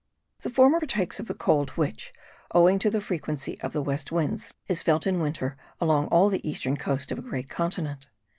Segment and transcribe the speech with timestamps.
[0.39, 2.11] The former partakes of the cold which,
[2.55, 6.49] owing to the frequency of the west winds, is felt in winter along all the
[6.49, 8.07] eastern coast of a great continent.